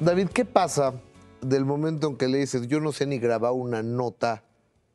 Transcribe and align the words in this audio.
David, 0.00 0.28
¿qué 0.30 0.46
pasa 0.46 0.94
del 1.42 1.66
momento 1.66 2.06
en 2.06 2.16
que 2.16 2.26
le 2.26 2.38
dices, 2.38 2.66
yo 2.68 2.80
no 2.80 2.90
sé 2.90 3.04
ni 3.04 3.18
grabar 3.18 3.52
una 3.52 3.82
nota? 3.82 4.44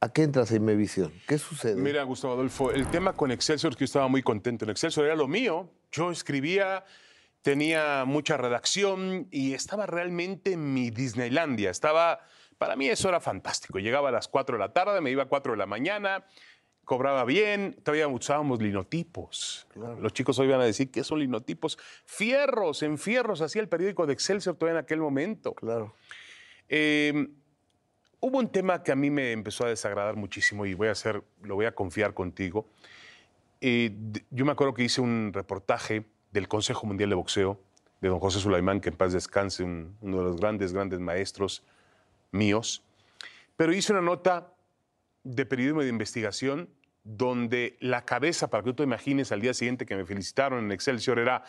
¿A 0.01 0.12
qué 0.12 0.24
entras 0.24 0.50
en 0.50 0.63
Imevisión? 0.63 1.13
¿Qué 1.28 1.38
sucede? 1.38 1.75
Mira, 1.75 2.01
Gustavo 2.01 2.33
Adolfo, 2.33 2.71
el 2.71 2.88
tema 2.88 3.13
con 3.13 3.29
Excelsior, 3.29 3.76
que 3.76 3.81
yo 3.81 3.86
estaba 3.86 4.07
muy 4.07 4.23
contento 4.23 4.65
en 4.65 4.71
Excelsior, 4.71 5.05
era 5.05 5.15
lo 5.15 5.28
mío. 5.28 5.70
Yo 5.91 6.10
escribía, 6.10 6.86
tenía 7.44 8.04
mucha 8.05 8.36
redacción 8.36 9.28
y 9.29 9.54
estaba 9.54 9.86
realmente 9.86 10.54
en 10.54 10.73
mi 10.73 10.90
Disneylandia. 10.90 11.69
Estaba, 11.69 12.22
para 12.58 12.76
mí 12.76 12.87
eso 12.90 13.08
era 13.08 13.19
fantástico. 13.19 13.78
Llegaba 13.78 14.10
a 14.10 14.12
las 14.12 14.28
4 14.28 14.58
de 14.58 14.60
la 14.60 14.74
tarde, 14.74 15.01
me 15.01 15.12
iba 15.12 15.22
a 15.22 15.28
4 15.28 15.51
de 15.51 15.58
la 15.60 15.67
mañana, 15.67 16.26
cobraba 16.86 17.26
bien, 17.26 17.76
todavía 17.84 18.08
usábamos 18.08 18.62
linotipos. 18.62 19.68
Los 19.99 20.13
chicos 20.13 20.38
hoy 20.40 20.48
van 20.48 20.62
a 20.62 20.66
decir, 20.66 20.91
¿qué 20.91 21.04
son 21.04 21.20
linotipos? 21.20 21.77
Fierros, 22.05 22.84
en 22.84 22.98
fierros, 22.98 23.41
hacía 23.41 23.62
el 23.62 23.68
periódico 23.68 24.05
de 24.05 24.13
Excelsior 24.13 24.55
todavía 24.55 24.80
en 24.80 24.84
aquel 24.86 25.00
momento. 25.00 25.54
Claro. 25.54 25.94
Eh, 26.70 27.28
hubo 28.20 28.38
un 28.40 28.50
tema 28.52 28.82
que 28.84 28.92
a 28.92 28.95
mí 28.95 29.09
me 29.09 29.32
empezó 29.32 29.66
a 29.66 29.70
desagradar 29.70 30.16
muchísimo 30.16 30.66
y 30.66 30.73
voy 30.73 30.88
a 30.88 30.92
hacer, 30.92 31.23
lo 31.42 31.56
voy 31.56 31.66
a 31.66 31.73
confiar 31.73 32.14
contigo. 32.14 32.68
Eh, 33.62 33.95
yo 34.30 34.45
me 34.45 34.52
acuerdo 34.52 34.73
que 34.73 34.84
hice 34.84 35.02
un 35.02 35.31
reportaje 35.34 36.06
del 36.31 36.48
Consejo 36.48 36.86
Mundial 36.86 37.09
de 37.09 37.16
Boxeo 37.16 37.59
de 38.02 38.09
don 38.09 38.20
José 38.20 38.40
Sulaimán, 38.40 38.81
que 38.81 38.90
en 38.90 38.95
paz 38.98 39.14
descanse, 39.14 39.64
un- 39.64 39.95
uno 40.02 40.17
de 40.20 40.23
los 40.26 40.36
grandes, 40.38 40.73
grandes 40.73 41.00
maestros 41.00 41.64
míos. 42.31 42.84
Pero 43.56 43.73
hice 43.73 43.94
una 43.94 44.02
nota 44.02 44.52
de 45.23 45.45
periodismo 45.45 45.81
de 45.81 45.88
investigación 45.88 46.70
donde 47.05 47.77
la 47.80 48.04
cabeza, 48.04 48.50
para 48.50 48.64
que 48.64 48.72
tú 48.72 48.77
te 48.77 48.84
imagines, 48.84 49.32
al 49.32 49.40
día 49.40 49.54
siguiente 49.54 49.86
que 49.86 49.95
me 49.95 50.05
felicitaron 50.05 50.66
en 50.66 50.72
Excelsior, 50.72 51.20
era 51.20 51.44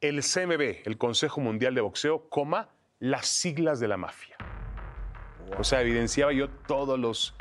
el 0.00 0.22
CMB, 0.22 0.86
el 0.86 0.96
Consejo 0.96 1.40
Mundial 1.40 1.74
de 1.74 1.80
Boxeo, 1.80 2.28
coma, 2.30 2.70
las 3.00 3.26
siglas 3.26 3.80
de 3.80 3.88
la 3.88 3.96
mafia. 3.96 4.36
O 5.58 5.64
sea, 5.64 5.82
evidenciaba 5.82 6.32
yo 6.32 6.48
todos 6.48 6.98
los, 6.98 7.34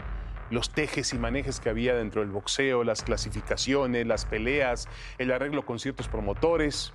los 0.50 0.72
tejes 0.72 1.14
y 1.14 1.20
manejes 1.20 1.60
que 1.60 1.70
había 1.70 1.94
dentro 1.94 2.22
del 2.22 2.32
boxeo, 2.32 2.84
las 2.84 3.04
clasificaciones, 3.04 4.06
las 4.08 4.26
peleas, 4.26 4.90
el 5.20 5.32
arreglo 5.32 5.64
con 5.64 5.78
ciertos 5.78 6.08
promotores. 6.08 6.92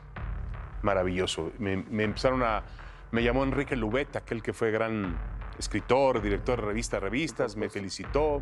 Maravilloso. 0.83 1.53
Me, 1.59 1.77
me 1.77 2.03
empezaron 2.03 2.43
a... 2.43 2.65
Me 3.11 3.23
llamó 3.23 3.45
Enrique 3.45 3.75
Lubet, 3.77 4.17
aquel 4.17 4.43
que 4.43 4.53
fue 4.53 4.71
gran 4.71 5.17
escritor, 5.59 6.21
director 6.21 6.61
de 6.61 6.67
revista 6.67 7.01
Revistas, 7.01 7.57
me 7.57 7.71
felicitó. 7.71 8.41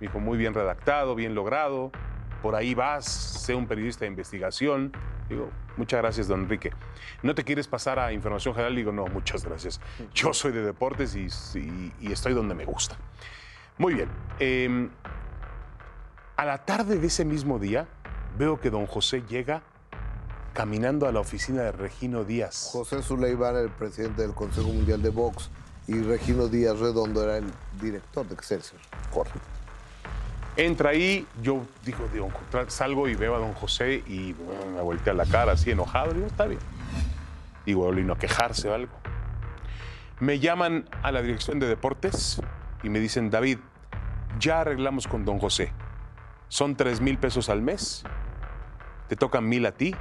Me 0.00 0.06
dijo, 0.06 0.20
muy 0.20 0.38
bien 0.38 0.54
redactado, 0.54 1.14
bien 1.14 1.34
logrado. 1.34 1.90
Por 2.42 2.54
ahí 2.54 2.74
vas, 2.74 3.04
sé 3.06 3.54
un 3.54 3.66
periodista 3.66 4.00
de 4.04 4.08
investigación. 4.08 4.92
Digo, 5.28 5.50
muchas 5.76 6.00
gracias, 6.00 6.28
don 6.28 6.42
Enrique. 6.42 6.72
¿No 7.22 7.34
te 7.34 7.42
quieres 7.44 7.66
pasar 7.66 7.98
a 7.98 8.12
información 8.12 8.54
general? 8.54 8.76
Digo, 8.76 8.92
no, 8.92 9.06
muchas 9.06 9.44
gracias. 9.44 9.80
Yo 10.14 10.32
soy 10.32 10.52
de 10.52 10.62
deportes 10.62 11.14
y, 11.16 11.26
y- 11.58 11.92
y 12.00 12.12
estoy 12.12 12.32
donde 12.34 12.54
me 12.54 12.64
gusta. 12.64 12.96
Muy 13.76 13.94
bien. 13.94 14.08
eh, 14.38 14.88
a 16.36 16.44
la 16.44 16.58
tarde 16.64 16.98
de 16.98 17.06
ese 17.08 17.24
mismo 17.24 17.58
día, 17.58 17.88
veo 18.38 18.60
que 18.60 18.70
don 18.70 18.86
José 18.86 19.22
llega 19.28 19.62
caminando 20.52 21.08
a 21.08 21.12
la 21.12 21.18
oficina 21.18 21.62
de 21.62 21.72
Regino 21.72 22.22
Díaz. 22.24 22.68
José 22.72 23.02
Suleimán 23.02 23.50
era 23.56 23.60
el 23.62 23.70
presidente 23.70 24.22
del 24.22 24.34
Consejo 24.34 24.68
Mundial 24.68 25.02
de 25.02 25.10
Box 25.10 25.50
y 25.88 26.00
Regino 26.02 26.46
Díaz 26.46 26.78
Redondo 26.78 27.24
era 27.24 27.38
el 27.38 27.46
director 27.80 28.24
de 28.26 28.34
Excelsior. 28.34 28.80
Correcto. 29.12 29.40
Entra 30.58 30.90
ahí, 30.90 31.24
yo 31.40 31.64
digo, 31.84 32.08
digo, 32.12 32.32
salgo 32.66 33.08
y 33.08 33.14
veo 33.14 33.36
a 33.36 33.38
don 33.38 33.54
José 33.54 34.02
y 34.08 34.32
bueno, 34.32 34.66
me 34.74 34.82
voltea 34.82 35.14
la 35.14 35.24
cara 35.24 35.52
así 35.52 35.70
enojado. 35.70 36.12
Digo, 36.12 36.26
está 36.26 36.46
bien. 36.46 36.60
Digo, 37.64 37.96
y 37.96 38.02
no 38.02 38.18
quejarse 38.18 38.68
o 38.68 38.74
algo. 38.74 38.92
Me 40.18 40.40
llaman 40.40 40.88
a 41.04 41.12
la 41.12 41.22
dirección 41.22 41.60
de 41.60 41.68
deportes 41.68 42.42
y 42.82 42.88
me 42.88 42.98
dicen, 42.98 43.30
David, 43.30 43.58
ya 44.40 44.62
arreglamos 44.62 45.06
con 45.06 45.24
don 45.24 45.38
José. 45.38 45.72
Son 46.48 46.74
tres 46.74 47.00
mil 47.00 47.18
pesos 47.18 47.48
al 47.50 47.62
mes, 47.62 48.02
te 49.06 49.14
tocan 49.14 49.48
mil 49.48 49.64
a 49.64 49.70
ti 49.70 49.94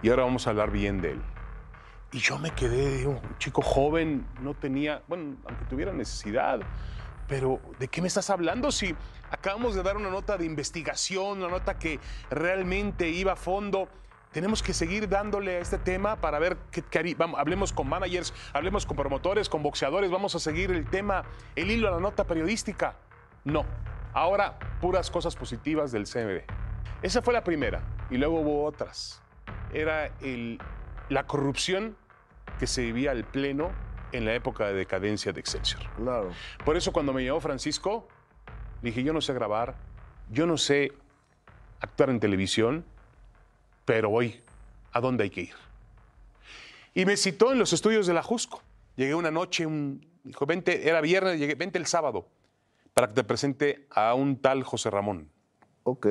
y 0.00 0.10
ahora 0.10 0.22
vamos 0.22 0.46
a 0.46 0.50
hablar 0.50 0.70
bien 0.70 1.00
de 1.00 1.10
él. 1.10 1.22
Y 2.12 2.18
yo 2.18 2.38
me 2.38 2.52
quedé, 2.52 2.98
digo, 2.98 3.20
un 3.20 3.38
chico 3.38 3.62
joven, 3.62 4.28
no 4.40 4.54
tenía, 4.54 5.02
bueno, 5.08 5.34
aunque 5.44 5.64
tuviera 5.64 5.92
necesidad, 5.92 6.60
pero 7.26 7.60
¿de 7.78 7.88
qué 7.88 8.00
me 8.00 8.08
estás 8.08 8.30
hablando 8.30 8.70
si 8.70 8.94
acabamos 9.30 9.74
de 9.74 9.82
dar 9.82 9.96
una 9.96 10.10
nota 10.10 10.36
de 10.36 10.44
investigación, 10.44 11.38
una 11.38 11.48
nota 11.48 11.78
que 11.78 12.00
realmente 12.30 13.08
iba 13.08 13.32
a 13.32 13.36
fondo? 13.36 13.88
Tenemos 14.32 14.62
que 14.62 14.74
seguir 14.74 15.08
dándole 15.08 15.56
a 15.56 15.58
este 15.60 15.78
tema 15.78 16.16
para 16.16 16.38
ver 16.38 16.56
qué, 16.72 16.82
qué 16.82 17.16
hablemos 17.36 17.72
con 17.72 17.88
managers, 17.88 18.34
hablemos 18.52 18.84
con 18.84 18.96
promotores, 18.96 19.48
con 19.48 19.62
boxeadores, 19.62 20.10
vamos 20.10 20.34
a 20.34 20.40
seguir 20.40 20.72
el 20.72 20.88
tema, 20.90 21.22
el 21.54 21.70
hilo 21.70 21.88
a 21.88 21.92
la 21.92 22.00
nota 22.00 22.24
periodística. 22.24 22.96
No, 23.44 23.64
ahora 24.12 24.58
puras 24.80 25.10
cosas 25.10 25.36
positivas 25.36 25.92
del 25.92 26.04
CMB. 26.04 26.42
Esa 27.02 27.22
fue 27.22 27.32
la 27.32 27.44
primera 27.44 27.82
y 28.10 28.16
luego 28.16 28.40
hubo 28.40 28.64
otras. 28.64 29.22
Era 29.72 30.10
la 31.08 31.26
corrupción 31.26 31.96
que 32.58 32.66
se 32.66 32.82
vivía 32.82 33.10
al 33.10 33.24
pleno 33.24 33.70
en 34.14 34.24
la 34.24 34.34
época 34.34 34.66
de 34.68 34.74
decadencia 34.74 35.32
de 35.32 35.40
Excelsior. 35.40 35.82
Claro. 35.96 36.30
Por 36.64 36.76
eso 36.76 36.92
cuando 36.92 37.12
me 37.12 37.24
llamó 37.24 37.40
Francisco, 37.40 38.06
dije, 38.80 39.02
yo 39.02 39.12
no 39.12 39.20
sé 39.20 39.34
grabar, 39.34 39.74
yo 40.30 40.46
no 40.46 40.56
sé 40.56 40.92
actuar 41.80 42.10
en 42.10 42.20
televisión, 42.20 42.84
pero 43.84 44.10
voy 44.10 44.40
a 44.92 45.00
dónde 45.00 45.24
hay 45.24 45.30
que 45.30 45.40
ir. 45.42 45.54
Y 46.94 47.04
me 47.04 47.16
citó 47.16 47.52
en 47.52 47.58
los 47.58 47.72
estudios 47.72 48.06
de 48.06 48.14
la 48.14 48.22
Jusco. 48.22 48.62
Llegué 48.94 49.16
una 49.16 49.32
noche, 49.32 49.66
un, 49.66 50.06
dijo, 50.22 50.46
vente, 50.46 50.88
era 50.88 51.00
viernes, 51.00 51.40
llegué, 51.40 51.56
vente 51.56 51.78
el 51.78 51.86
sábado 51.86 52.28
para 52.94 53.08
que 53.08 53.14
te 53.14 53.24
presente 53.24 53.86
a 53.90 54.14
un 54.14 54.36
tal 54.40 54.62
José 54.62 54.90
Ramón. 54.90 55.28
Ok. 55.82 56.06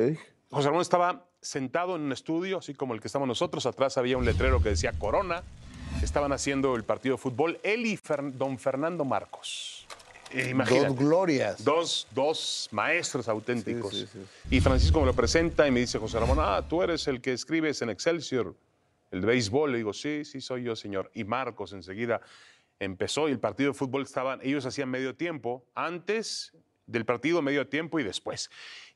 José 0.52 0.68
Ramón 0.68 0.81
estaba 0.81 1.25
sentado 1.42 1.96
en 1.96 2.02
un 2.02 2.12
estudio, 2.12 2.58
así 2.58 2.74
como 2.74 2.94
el 2.94 3.00
que 3.00 3.08
estamos 3.08 3.28
nosotros. 3.28 3.66
Atrás 3.66 3.97
había 3.97 4.18
un 4.18 4.25
letrero 4.25 4.62
que 4.62 4.69
decía 4.69 4.92
Corona. 4.92 5.44
Estaban 6.03 6.31
haciendo 6.31 6.75
el 6.75 6.84
partido 6.84 7.16
de 7.16 7.22
fútbol. 7.22 7.59
Él 7.64 7.86
y 7.86 7.97
Fer- 7.97 8.31
don 8.34 8.58
Fernando 8.59 9.06
Marcos. 9.06 9.88
Imagínate. 10.31 10.88
Dos 10.88 10.97
glorias. 10.97 11.64
Dos, 11.64 12.08
dos 12.12 12.68
maestros 12.72 13.28
auténticos. 13.28 13.94
Sí, 13.94 14.08
sí, 14.12 14.19
Y 14.50 14.62
Francisco 14.62 15.00
me 15.00 15.06
lo 15.06 15.13
presenta 15.13 15.68
y 15.68 15.72
me 15.72 15.80
dice, 15.81 16.00
José 16.00 16.19
Ramón, 16.19 16.40
ah, 16.42 16.63
tú 16.68 16.81
eres 16.81 17.08
el 17.08 17.22
que 17.22 17.34
escribes 17.34 17.81
en 17.84 17.90
Excelsior, 17.92 18.56
el 19.12 19.22
de 19.22 19.28
béisbol. 19.28 19.72
Le 19.72 19.78
digo, 19.78 19.94
sí, 19.94 20.25
sí, 20.25 20.42
soy 20.42 20.63
yo, 20.63 20.75
señor. 20.75 21.12
Y 21.13 21.24
Marcos 21.24 21.72
enseguida 21.74 22.19
empezó 22.80 23.30
y 23.30 23.31
el 23.31 23.40
partido 23.40 23.72
de 23.72 23.78
fútbol 23.78 24.02
estaban, 24.02 24.40
ellos 24.44 24.66
hacían 24.66 24.90
medio 24.90 25.16
tiempo, 25.16 25.63
antes 25.75 26.52
del 26.88 27.06
partido, 27.06 27.42
medio 27.44 27.68
tiempo 27.68 28.00
y 28.00 28.03
después. 28.03 28.50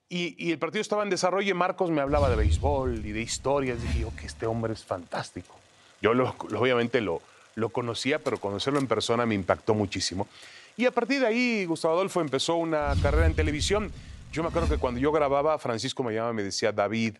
Y, 0.09 0.35
y 0.44 0.51
el 0.51 0.57
partido 0.57 0.81
estaba 0.81 1.03
en 1.03 1.09
desarrollo 1.09 1.51
y 1.51 1.53
Marcos 1.53 1.91
me 1.91 2.01
hablaba 2.01 2.29
de 2.29 2.35
béisbol 2.35 3.06
y 3.06 3.12
de 3.12 3.22
historias. 3.22 3.79
Dije 3.81 4.00
yo 4.00 4.12
que 4.19 4.25
este 4.25 4.46
hombre 4.47 4.73
es 4.73 4.84
fantástico. 4.84 5.56
Yo 6.02 6.12
obviamente 6.12 7.02
lo, 7.02 7.22
lo 7.56 7.69
conocía, 7.69 8.19
pero 8.19 8.38
conocerlo 8.40 8.80
en 8.80 8.88
persona 8.88 9.25
me 9.25 9.35
impactó 9.35 9.74
muchísimo. 9.74 10.28
Y 10.75 10.85
a 10.85 10.91
partir 10.91 11.22
de 11.22 11.28
ahí, 11.28 11.66
Gustavo 11.66 11.96
Adolfo 11.96 12.22
empezó 12.22 12.56
una 12.56 12.94
carrera 13.02 13.25
en 13.25 13.34
televisión. 13.34 13.91
Yo 14.31 14.44
me 14.44 14.50
acuerdo 14.50 14.69
que 14.69 14.78
cuando 14.78 15.00
yo 15.00 15.12
grababa, 15.12 15.58
Francisco 15.58 16.03
me 16.03 16.13
llamaba 16.13 16.34
y 16.34 16.35
me 16.35 16.44
decía, 16.44 16.72
David, 16.72 17.18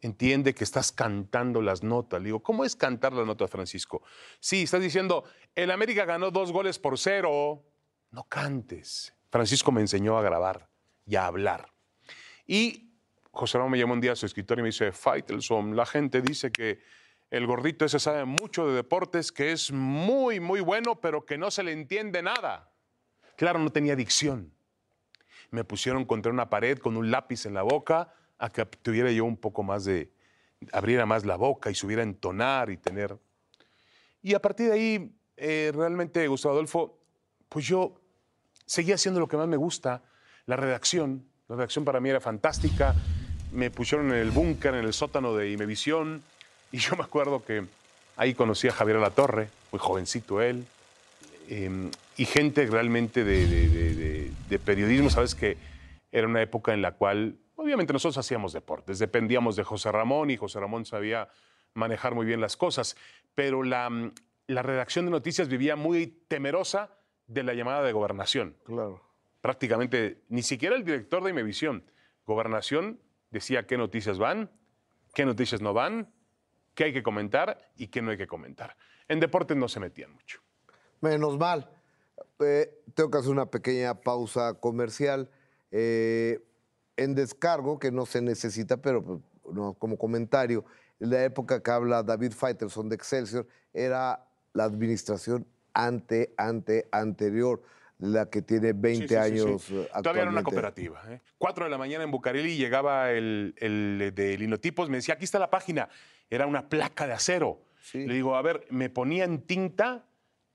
entiende 0.00 0.54
que 0.54 0.64
estás 0.64 0.92
cantando 0.92 1.62
las 1.62 1.82
notas. 1.82 2.20
Le 2.20 2.26
digo, 2.26 2.40
¿cómo 2.40 2.64
es 2.64 2.76
cantar 2.76 3.12
las 3.12 3.26
notas, 3.26 3.50
Francisco? 3.50 4.02
Sí, 4.38 4.64
estás 4.64 4.82
diciendo, 4.82 5.24
el 5.54 5.70
América 5.70 6.04
ganó 6.04 6.30
dos 6.30 6.52
goles 6.52 6.78
por 6.78 6.98
cero. 6.98 7.64
No 8.10 8.24
cantes. 8.24 9.14
Francisco 9.30 9.72
me 9.72 9.80
enseñó 9.80 10.18
a 10.18 10.22
grabar 10.22 10.68
y 11.06 11.16
a 11.16 11.26
hablar. 11.26 11.72
Y 12.46 12.92
José 13.30 13.58
Ramón 13.58 13.72
me 13.72 13.78
llamó 13.78 13.94
un 13.94 14.00
día 14.00 14.12
a 14.12 14.16
su 14.16 14.26
escritorio 14.26 14.62
y 14.62 14.64
me 14.64 14.68
dice, 14.68 14.92
Faitelson, 14.92 15.76
la 15.76 15.86
gente 15.86 16.22
dice 16.22 16.50
que 16.50 16.80
el 17.30 17.46
gordito 17.46 17.84
ese 17.84 17.98
sabe 17.98 18.24
mucho 18.24 18.66
de 18.66 18.74
deportes, 18.74 19.32
que 19.32 19.52
es 19.52 19.70
muy, 19.72 20.40
muy 20.40 20.60
bueno, 20.60 21.00
pero 21.00 21.26
que 21.26 21.38
no 21.38 21.50
se 21.50 21.62
le 21.62 21.72
entiende 21.72 22.22
nada. 22.22 22.70
Claro, 23.36 23.58
no 23.58 23.70
tenía 23.70 23.96
dicción. 23.96 24.52
Me 25.50 25.64
pusieron 25.64 26.04
contra 26.04 26.32
una 26.32 26.50
pared 26.50 26.78
con 26.78 26.96
un 26.96 27.10
lápiz 27.10 27.46
en 27.46 27.54
la 27.54 27.62
boca 27.62 28.12
a 28.38 28.50
que 28.50 28.64
tuviera 28.64 29.10
yo 29.10 29.24
un 29.24 29.36
poco 29.36 29.62
más 29.62 29.84
de, 29.84 30.10
abriera 30.72 31.06
más 31.06 31.24
la 31.24 31.36
boca 31.36 31.70
y 31.70 31.74
subiera 31.74 32.02
a 32.02 32.04
entonar 32.04 32.70
y 32.70 32.76
tener... 32.76 33.18
Y 34.22 34.34
a 34.34 34.40
partir 34.40 34.68
de 34.68 34.72
ahí, 34.72 35.16
eh, 35.36 35.70
realmente, 35.74 36.26
Gustavo 36.26 36.54
Adolfo, 36.54 36.98
pues 37.48 37.66
yo 37.66 38.00
seguía 38.66 38.96
haciendo 38.96 39.20
lo 39.20 39.28
que 39.28 39.36
más 39.36 39.48
me 39.48 39.56
gusta, 39.56 40.02
la 40.46 40.56
redacción. 40.56 41.24
La 41.46 41.56
redacción 41.56 41.84
para 41.84 42.00
mí 42.00 42.10
era 42.10 42.20
fantástica. 42.20 42.94
Me 43.52 43.70
pusieron 43.70 44.08
en 44.08 44.18
el 44.18 44.30
búnker, 44.30 44.74
en 44.74 44.84
el 44.84 44.92
sótano 44.92 45.34
de 45.34 45.50
Imevisión. 45.50 46.22
Y 46.72 46.78
yo 46.78 46.96
me 46.96 47.02
acuerdo 47.04 47.42
que 47.44 47.64
ahí 48.16 48.34
conocí 48.34 48.68
a 48.68 48.72
Javier 48.72 48.98
Alatorre, 48.98 49.48
muy 49.72 49.78
jovencito 49.78 50.40
él. 50.42 50.64
eh, 51.50 51.90
y 52.16 52.24
gente 52.26 52.66
realmente 52.66 53.24
de, 53.24 53.46
de- 53.46 53.68
de- 53.68 53.94
de- 53.94 54.32
de 54.48 54.58
periodismo, 54.58 55.08
sabes 55.08 55.34
que 55.34 55.56
era 56.12 56.26
una 56.26 56.42
época 56.42 56.74
en 56.74 56.82
la 56.82 56.92
cual, 56.92 57.36
obviamente 57.56 57.92
nosotros 57.92 58.18
hacíamos 58.18 58.52
deportes, 58.52 58.98
dependíamos 58.98 59.56
de 59.56 59.62
José 59.64 59.90
Ramón 59.92 60.30
y 60.30 60.36
José 60.36 60.58
Ramón 60.60 60.84
sabía 60.84 61.28
manejar 61.74 62.14
muy 62.14 62.26
bien 62.26 62.40
las 62.40 62.56
cosas, 62.56 62.96
pero 63.34 63.62
la, 63.62 63.88
mm, 63.88 64.12
la 64.48 64.62
redacción 64.62 65.04
de 65.04 65.10
noticias 65.12 65.48
vivía 65.48 65.76
muy 65.76 66.06
temerosa 66.28 66.90
de 67.28 67.42
la 67.44 67.54
llamada 67.54 67.82
de 67.82 67.92
gobernación. 67.92 68.56
Claro. 68.64 69.00
Prácticamente, 69.40 70.18
ni 70.28 70.42
siquiera 70.42 70.74
el 70.76 70.84
director 70.84 71.22
de 71.22 71.30
Imevisión, 71.30 71.84
gobernación, 72.26 72.98
decía 73.30 73.66
qué 73.66 73.78
noticias 73.78 74.18
van, 74.18 74.50
qué 75.14 75.24
noticias 75.24 75.60
no 75.62 75.72
van, 75.72 76.08
qué 76.78 76.84
hay 76.84 76.92
que 76.92 77.02
comentar 77.02 77.58
y 77.76 77.88
qué 77.88 78.00
no 78.00 78.12
hay 78.12 78.16
que 78.16 78.28
comentar. 78.28 78.76
En 79.08 79.18
deportes 79.18 79.56
no 79.56 79.66
se 79.66 79.80
metían 79.80 80.12
mucho. 80.12 80.38
Menos 81.00 81.36
mal. 81.36 81.68
Eh, 82.38 82.72
tengo 82.94 83.10
que 83.10 83.18
hacer 83.18 83.32
una 83.32 83.46
pequeña 83.46 84.00
pausa 84.00 84.54
comercial. 84.54 85.28
Eh, 85.72 86.38
en 86.96 87.16
descargo, 87.16 87.80
que 87.80 87.90
no 87.90 88.06
se 88.06 88.22
necesita, 88.22 88.76
pero 88.76 89.02
pues, 89.02 89.20
no, 89.52 89.74
como 89.74 89.98
comentario, 89.98 90.64
en 91.00 91.10
la 91.10 91.24
época 91.24 91.60
que 91.60 91.68
habla 91.68 92.04
David 92.04 92.30
Faitelson 92.30 92.88
de 92.88 92.94
Excelsior, 92.94 93.44
era 93.74 94.24
la 94.52 94.62
administración 94.62 95.48
ante, 95.74 96.32
ante, 96.36 96.86
anterior, 96.92 97.60
la 97.98 98.30
que 98.30 98.40
tiene 98.40 98.72
20 98.72 99.00
Sí, 99.00 99.00
sí, 99.00 99.08
sí, 99.08 99.16
años 99.16 99.62
sí. 99.62 99.76
eh, 99.76 99.88
Todavía 100.00 100.22
era 100.22 100.30
una 100.30 100.40
actualmente. 100.40 100.44
cooperativa. 100.44 101.02
¿eh? 101.12 101.20
Cuatro 101.38 101.64
de 101.64 101.70
la 101.72 101.78
mañana 101.78 102.04
en 102.04 102.12
Bucareli 102.12 102.56
llegaba 102.56 103.10
el, 103.10 103.56
el 103.58 104.12
de 104.14 104.38
linotipos, 104.38 104.88
me 104.88 104.98
decía, 104.98 105.14
aquí 105.14 105.24
está 105.24 105.40
la 105.40 105.50
página. 105.50 105.88
Era 106.30 106.46
una 106.46 106.68
placa 106.68 107.06
de 107.06 107.12
acero. 107.12 107.62
Sí. 107.80 108.06
Le 108.06 108.14
digo, 108.14 108.36
a 108.36 108.42
ver, 108.42 108.66
me 108.70 108.90
ponían 108.90 109.42
tinta, 109.42 110.06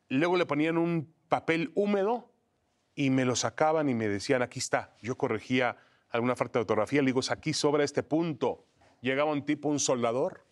luego 0.10 0.38
le 0.38 0.46
ponían 0.46 0.78
un 0.78 1.14
papel 1.30 1.72
húmedo 1.76 2.32
y 2.96 3.10
me 3.10 3.26
lo 3.26 3.36
sacaban 3.36 3.90
y 3.90 3.96
me 3.96 4.08
decían, 4.08 4.42
aquí 4.42 4.60
está. 4.60 4.96
Yo 5.02 5.18
corregía 5.18 5.78
alguna 6.10 6.36
falta 6.36 6.60
de 6.60 6.62
ortografía, 6.62 7.02
le 7.02 7.08
digo, 7.08 7.22
aquí 7.30 7.54
sobra 7.54 7.84
este 7.84 8.04
punto. 8.04 8.68
Llegaba 9.02 9.32
un 9.32 9.46
tipo, 9.46 9.68
un 9.68 9.80
soldador, 9.80 10.46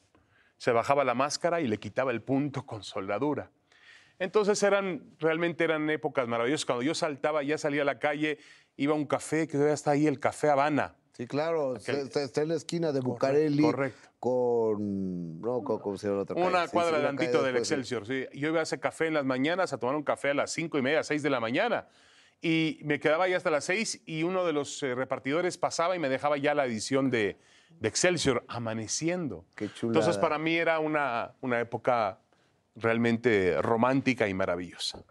se 0.58 0.72
bajaba 0.72 1.04
la 1.04 1.14
máscara 1.14 1.62
y 1.62 1.68
le 1.68 1.78
quitaba 1.78 2.12
el 2.12 2.22
punto 2.22 2.66
con 2.66 2.84
soldadura. 2.84 3.52
Entonces 4.20 4.62
eran, 4.62 5.16
realmente 5.20 5.64
eran 5.64 5.90
épocas 5.90 6.28
maravillosas. 6.28 6.66
Cuando 6.66 6.84
yo 6.84 6.94
saltaba, 6.94 7.42
ya 7.42 7.58
salía 7.58 7.82
a 7.82 7.86
la 7.86 7.98
calle, 7.98 8.38
iba 8.76 8.94
a 8.94 8.96
un 8.96 9.06
café, 9.06 9.48
que 9.48 9.54
todavía 9.54 9.74
está 9.74 9.92
ahí, 9.92 10.06
el 10.06 10.20
Café 10.20 10.50
Habana. 10.50 10.96
Sí, 11.22 11.28
claro, 11.28 11.76
está, 11.76 12.24
está 12.24 12.42
en 12.42 12.48
la 12.50 12.56
esquina 12.56 12.92
de 12.92 13.00
Bucareli 13.00 13.62
correcto. 13.62 14.10
con, 14.20 15.40
no, 15.40 15.62
con, 15.62 15.78
¿cómo 15.80 15.96
se 15.98 16.08
llama 16.08 16.18
la 16.18 16.24
otra? 16.24 16.36
Una 16.36 16.62
Sí, 16.62 16.68
sí, 16.68 16.72
cuadra 16.74 16.92
la 16.94 16.98
adelantito 16.98 17.44
del 17.44 17.54
después, 17.54 17.68
sí. 17.68 17.74
Excelsior. 17.76 18.08
sí. 18.08 18.26
Yo 18.40 18.48
iba 18.50 18.60
a 18.60 18.64
ese 18.64 18.80
café 18.80 19.06
en 19.06 19.14
las 19.14 19.26
mañanas 19.26 19.72
a 19.72 19.78
tomar 19.78 19.96
un 19.96 20.04
café 20.04 20.32
a 20.32 20.34
las 20.34 20.52
cinco 20.52 20.80
y 20.80 20.82
media, 20.82 21.04
seis 21.04 21.22
de 21.22 21.30
la 21.30 21.40
mañana. 21.40 21.88
Y 22.42 22.80
me 22.84 23.00
quedaba 23.00 23.26
ahí 23.26 23.36
hasta 23.36 23.52
las 23.52 23.66
seis 23.66 24.02
y 24.08 24.24
uno 24.24 24.44
de 24.46 24.54
los 24.54 24.82
eh, 24.82 24.96
repartidores 24.96 25.60
pasaba 25.60 25.96
y 25.96 26.00
me 26.00 26.10
dejaba 26.10 26.38
ya 26.38 26.56
la 26.56 26.66
edición 26.66 27.12
de, 27.12 27.38
de 27.80 27.88
Excelsior 27.88 28.44
amaneciendo. 28.48 29.46
Qué 29.54 29.72
chulada. 29.72 30.00
Entonces 30.00 30.20
para 30.20 30.40
mí 30.40 30.56
era 30.56 30.80
una, 30.80 31.36
una 31.42 31.60
época 31.60 32.18
realmente 32.76 33.62
romántica 33.62 34.28
y 34.28 34.34
maravillosa. 34.34 35.04